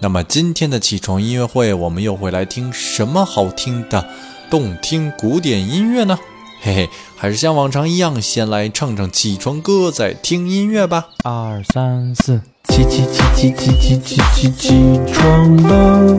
[0.00, 4.06] 那么今天的起床音乐会，我们又会来听什么好听的
[4.50, 6.18] 动听古典音乐呢？
[6.60, 11.08] 嘿嘿，还是像往常一样，先来唱唱起床歌，再听音乐吧。
[11.24, 16.16] 二三四，起起起起起起起起起床了，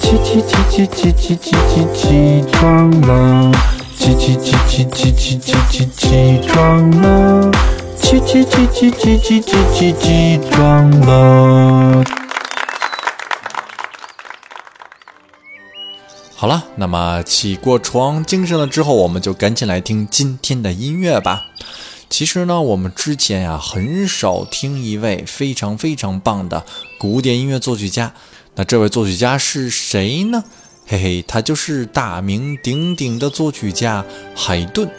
[0.00, 3.52] 起起起起起起起起起床了，
[3.96, 7.50] 起起起起起起起起起床了，
[7.96, 12.04] 起起起起起起起起起床了。
[16.40, 21.50] 好了，那么起过床，精神了之后，我们就赶紧来听今天的音乐吧。
[22.08, 26.64] 其实呢，我们之前呀很少听一位非常非常棒的
[26.98, 28.14] 古典音乐作曲家。
[28.54, 30.42] 那这位作曲家是谁呢？
[30.86, 34.02] 嘿嘿，他就是大名鼎鼎的作曲家
[34.34, 34.90] 海顿。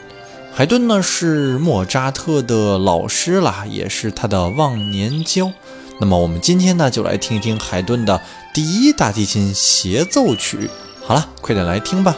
[0.53, 5.51] 海顿呢是莫扎特的老师啦，也是他的忘年交。
[5.99, 8.21] 那么我们今天呢就来听一听海顿的
[8.53, 10.69] 第一大提琴协奏曲。
[11.11, 12.15] 好了，快点来听吧。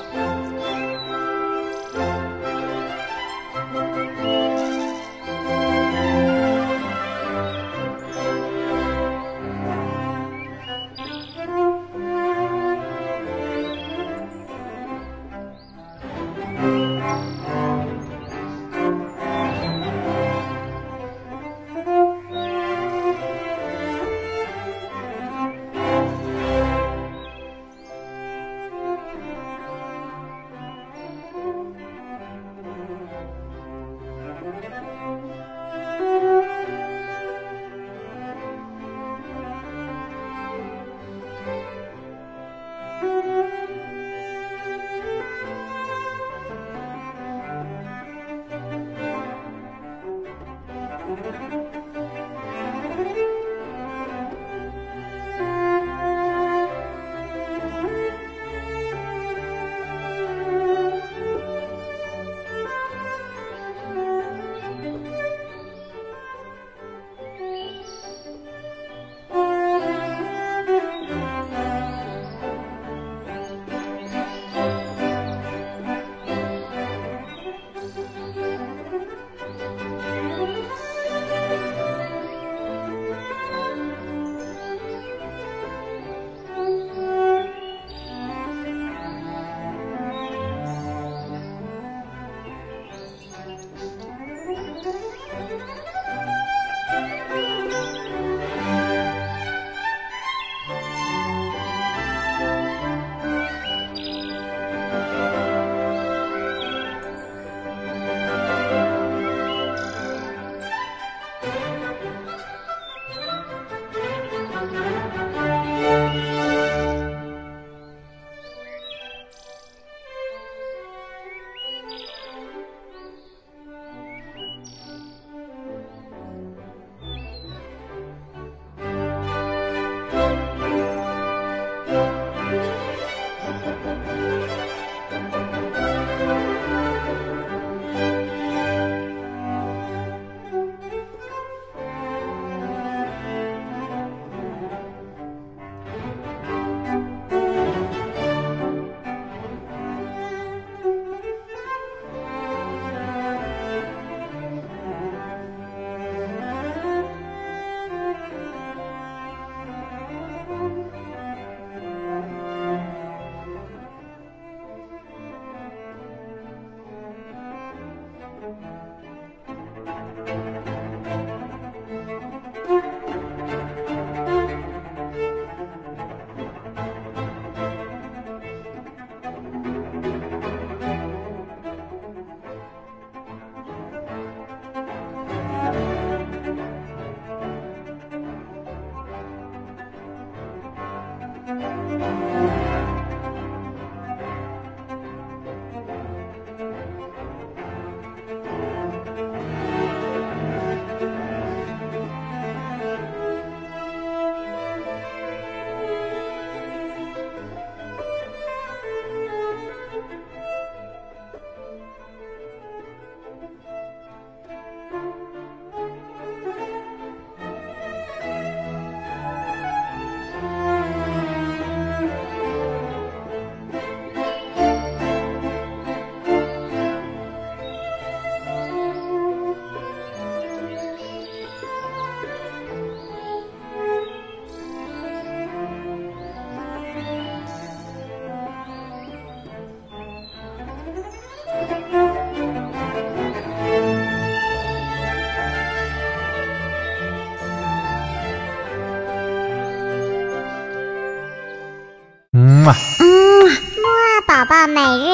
[254.67, 255.12] 每日